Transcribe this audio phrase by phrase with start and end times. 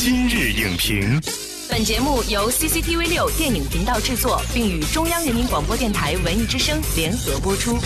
[0.00, 1.20] 今日影评，
[1.68, 7.76] 本节目由 CCTV 六电影频道制作，并与中央人民广播电台文艺之声联合播出。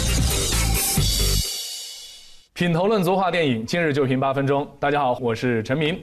[2.53, 4.71] 品头论足话电影，今日就评八分钟。
[4.79, 5.99] 大家好，我是陈明。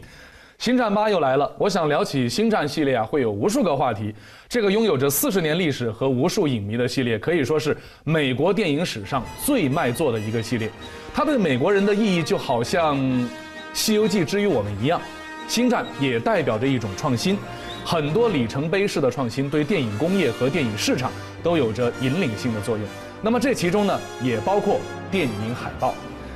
[0.58, 4.12] 星战八又来了，我想聊起星战系列啊，会有无数个话题。
[4.50, 10.72] 这个拥有着四十年历史和无数影迷的系列，可以说是美国电影史上最卖座的一个系列。
[11.14, 12.98] 它对美国人的意义，就好像
[13.76, 15.00] 《西游记》之于我们一样，
[15.50, 17.38] 星战也代表着一种创新。
[17.84, 22.86] 很多里程碑式的创新，对电影工业和电影市场都有着引领性的作用。
[23.22, 25.96] 那么这其中呢，也包括电影海报。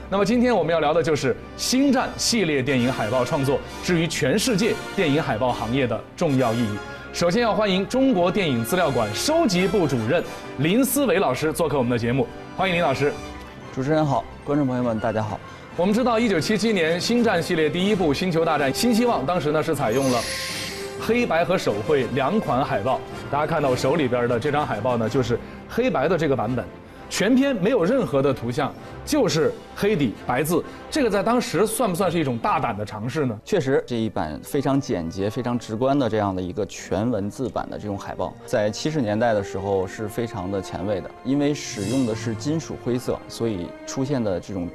[0.10, 6.78] 那么今天我们要聊的就是《星战》系列电影海报创作至于全世界电影海报行业的重要意义。
[7.14, 10.24] 首先要欢迎中国电影资料馆收集部主任
[10.58, 12.28] 林思维老师做客我们的节目，
[12.58, 13.14] 欢迎林老师。
[13.76, 15.40] 主持人好，观众朋友们大家好。
[15.76, 20.22] 我们知道，一九七七年《星战》系列第一部《星球大战：新希望》，当时呢是采用了
[21.02, 23.02] 黑白和手绘两款海报。
[23.32, 26.64] 大家看到我手里边的这张海报呢，就是黑白的这个版本。
[27.10, 28.72] 全篇没有任何的图像，
[29.04, 30.64] 就是黑底白字。
[30.92, 33.36] 这个在当时算不算是一种大胆的尝试呢？
[33.44, 41.10] 确实，这一版非常简洁、非常直观的这样的一个全文字版的这种海报，在七十年代的时候是非常的前卫的。
[41.24, 44.70] 因为使用的是金属灰色，所以出现的这种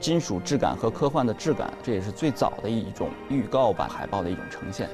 [0.00, 4.88] 金属质感和科幻的质感，这也是最早的一种预告版海报的一种呈现。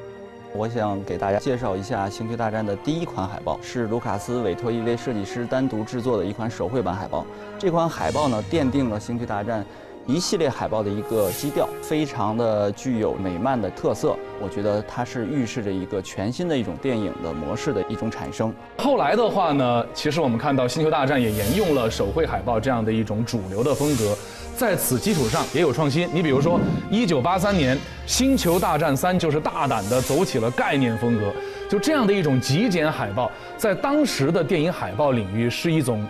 [0.52, 7.24] 我想给大家介绍一下《星球大战》的第一款海报，是卢卡斯委托一位设计师单独制作的一款手绘版海报。
[7.58, 9.62] 这款海报呢，奠定了《星球大战》
[10.06, 14.16] 一系列海报的一个基调，非常的具有美漫的特色。
[14.40, 18.54] 我觉得它是预示着一个全新的一种电影的模式的一种产生。
[18.78, 24.16] 后来的话呢，其实我们看到《星球大战》也沿用了手绘海报这样的一种主流的风格。
[24.54, 26.08] 在此基础上也有创新。
[26.14, 31.32] 你比如说，一九八三年《星球大战三》就是大胆地走起了概念风格。
[31.68, 36.06] 就这样的一种极简海报，在当时的电影海报领域是一种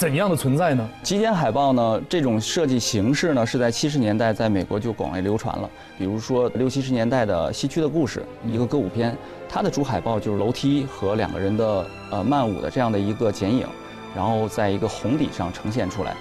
[0.00, 0.88] 怎样的存在呢？
[1.02, 5.68] 极简海报呢，这种设计形式呢，是在七十年代在美国就广为流传了。
[5.98, 9.14] 比如说六七十年代的《西区的故事》，一个歌舞片，
[9.46, 13.66] 它的主海报就是楼梯和两个人的呃慢舞的这样的一个剪影，
[14.16, 16.16] 然后在一个红底上呈现出来。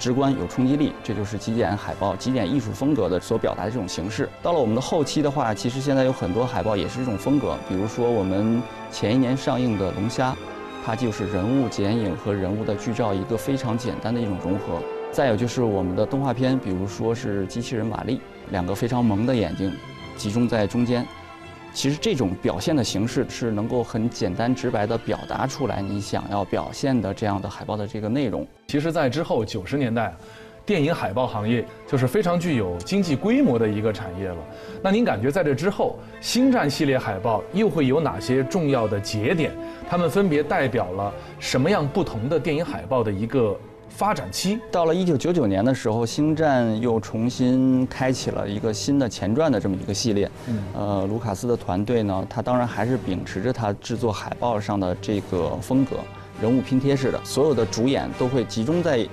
[0.00, 4.28] 直观有冲击力，这就是极简海报、极简艺术风格的所表达的这种形式。
[4.42, 10.32] 到了我们的后期的话，其实现在有很多海报也是这种风格，比如说我们前一年上映的《龙虾》，
[10.86, 14.80] 它就是人物剪影和人物的剧照一个非常简单的一种融合。
[15.10, 18.18] 再有就是我们的动画片，比如说是《机器人玛丽》，
[18.52, 19.72] 两个非常萌的眼睛
[20.16, 21.04] 集中在中间。
[21.72, 28.46] 其实这种表现的形式是能够很简单直白地表达出来你想要表现的这样的海报的这个内容。
[28.68, 30.14] 其实，在之后九十年代，
[30.66, 34.36] 电影海报行业就是非常具有经济规模的一个产业了。
[34.82, 39.52] 那您感觉在这之后，星战系列海报又会有哪些重要的节点？
[39.88, 43.56] 它们分别代表了什么样不同的电影海报的一个？
[43.88, 50.30] 发展期到了一九九九年的时候，星战又重新开启了一个新的前传的这么一个系列。
[50.48, 55.96] 嗯，呃，卢卡斯的团队呢，他当然还是秉持着他制作海报上的这个风格，
[56.42, 59.06] 人物拼贴式的，所有的主演都会集中在。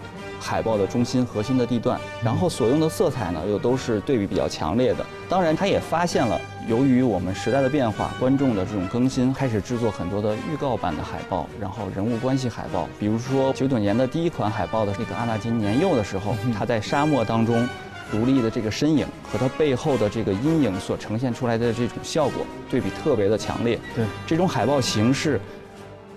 [0.44, 5.06] 海报的中心核心的地段，然后所用的色彩呢，又都是对比比较强烈的。
[5.30, 12.90] 当然，他也发现了，由于我们时代的变化，观众的这种更新，开始制作很多的预告版的海报，然后人物关系海报。
[13.00, 17.68] 比如说九九年的第一款海报的那个阿纳金年幼的时候，他在沙漠当中
[18.12, 23.80] 独立的这个身影和他背后的这个阴影所呈现出来的这种效果，对比特别的强烈。
[23.96, 25.40] 对，这种海报形式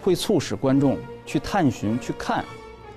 [0.03, 2.44] 会促使观众去探寻、去看。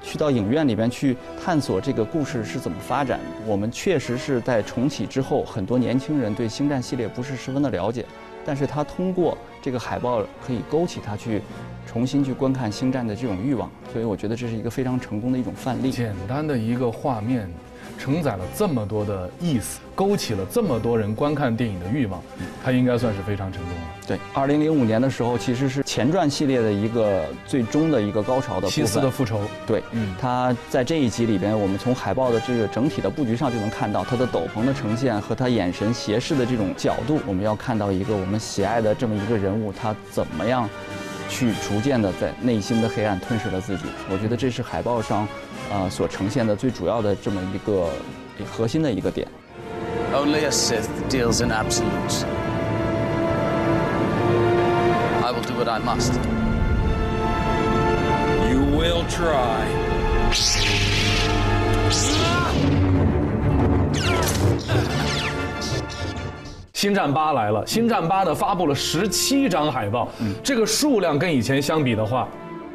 [0.01, 3.19] 去到影院里边去探索这个故事是怎么发展。
[3.45, 8.05] 我们确实是在重启之后，很多年轻人对星战系列不是十分的了解，
[8.45, 11.41] 但是他通过这个海报可以勾起他去
[11.85, 15.91] 重新去观看星战的这种欲望，所以我觉得这是一个非常成功的一种范例。
[15.91, 17.49] 简单的一个画面。
[17.97, 22.21] 承载了这么多的意思，勾起了这么多人观看电影的欲望，
[22.63, 23.81] 它应该算是非常成功了。
[24.07, 28.69] 对，二零零五年的时候，其实是前传系列的一个最终的一个高潮的。
[28.69, 29.41] 西斯的复仇。
[29.67, 40.67] 对，嗯，它在这一集里边，我们从海报的这个整体的布局上就能看到它的斗篷的呈现和他眼神斜视的这种角度，我们要看到一个我们喜爱的这么一个人物，他怎么样
[41.29, 43.83] 去逐渐的在内心的黑暗吞噬了自己。
[44.11, 45.25] 我觉得这是海报上。
[45.71, 47.91] 呃，所呈现的最主要的这么一个
[48.43, 49.27] 核心的一个点。
[50.11, 52.25] Only a Sith deals in absolutes.
[55.21, 56.15] I will do what I must.
[58.49, 59.67] You will try.
[66.79, 70.07] 《星战八来了，星战八呢发布了十七张海报，
[70.41, 72.25] 这个数量跟以前相比的话，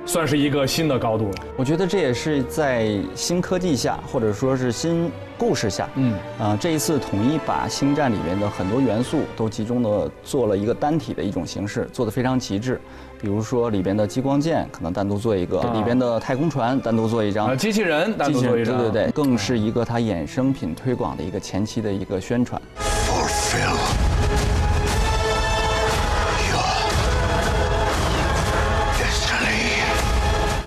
[0.05, 1.37] 算是一个新的高度了。
[1.57, 12.79] 我觉得这也是在新科技下，或者说是新故事下，嗯，啊，这一次统一把星战里面的很多元素都集中的做了一个单体的一种形式，做的非常极致。
[13.19, 22.61] 比如说里边的激光剑可能单独做一个，里边的太空船单独做一张，机器人单独做一张，对对对，更是一个它衍生品推广的一个前期的一个宣传。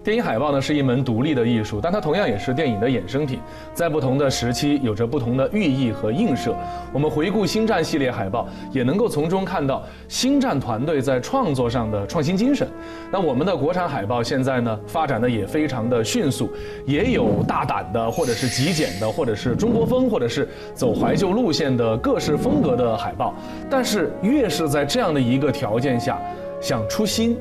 [0.07, 3.41] 电影海报呢是一门独立的艺术，但它同样也是电影的衍生品，
[3.73, 6.55] 在不同的时期有着不同的寓意和映射。
[6.93, 12.65] 我们回顾星战系列海报，也能够从中看到星战团队在创作上的创新精神。
[13.11, 16.49] 那我们的国产海报现在呢发展的也非常的迅速，
[16.85, 23.35] 也有大胆的，或者是极简的，或者是中国风，或者是走怀旧路线的各式风格的海报。
[23.69, 26.17] 但是越是在这样的一个条件下，
[26.61, 27.37] 想出新。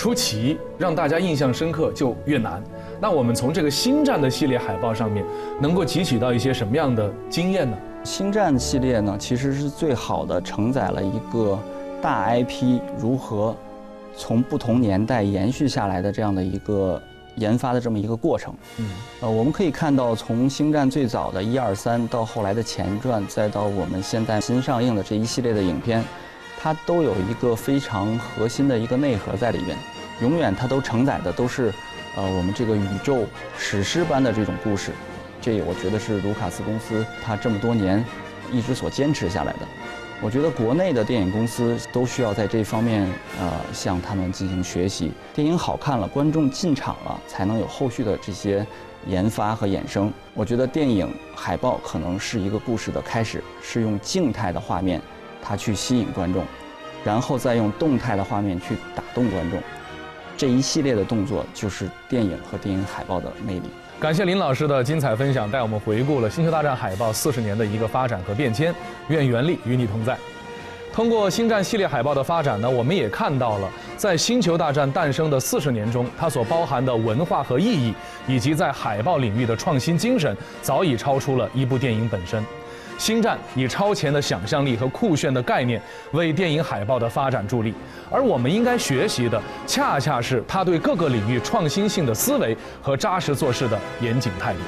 [0.00, 2.62] 出奇让大家印象深刻就越难。
[2.98, 5.22] 那我们从这个星战的系列海报上面，
[5.60, 7.76] 能够汲取到一些什么样的经验呢？
[8.02, 11.58] 星战系列呢，其实是最好的承载了一个
[12.00, 13.54] 大 IP 如何
[14.16, 16.98] 从不同年代延续下来的这样的一个
[17.36, 18.54] 研发的这么一个过程。
[18.78, 18.86] 嗯，
[19.20, 26.02] 呃，我们可以看到，从星战最早的一二三到后来的前传，再到我们现在新上映的这一系列的影片。
[26.62, 29.76] 它都有一个非常核心的一个内核在里边，
[30.20, 31.72] 永远它都承载的都是，
[32.16, 33.24] 呃，我们这个宇宙
[33.56, 34.92] 史诗般的这种故事，
[35.40, 38.04] 这我觉得是卢卡斯公司它这么多年
[38.52, 39.60] 一直所坚持下来的。
[40.22, 43.08] 我觉得国内的电影公司都需要在这方面
[43.40, 45.10] 呃向他们进行学习。
[45.32, 48.66] 电影好看了，观众进场了，才能有后续的这些
[49.06, 50.12] 研发和衍生。
[50.34, 55.00] 我觉得电影海报可能是一个故事的开始，是用静态的画面。
[55.42, 56.44] 它去吸引观众，
[57.04, 59.58] 然后再用动态的画面去打动观众，
[60.36, 63.62] 这一系列的动作就是电影和电影海报的魅力。
[63.98, 68.74] 感谢林老师的精彩分享，带我们回顾了《星球大战》海报四十年的一个发展和变迁。
[69.08, 70.16] 愿原力与你同在。
[70.92, 77.94] 通过星战系列海报的发展呢，我们也看到了在《星球大战》诞生的四十年中，它所包含的文化和意义，
[78.26, 82.42] 以及在海报领域的创新精神，早已超出了一部电影本身。
[83.00, 85.80] 星战以超前的想象力和酷炫的概念
[86.12, 87.72] 为电影海报的发展助力，
[88.10, 94.58] 而我们应该学习的恰恰是他对各个领域创新性的思维和扎实做事的严谨态度。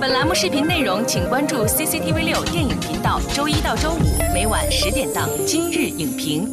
[0.00, 3.98] 本栏目视频内容，请关注 CCTV 六电影频道，周一到周五
[4.32, 6.46] 每晚十点档《今日影评》。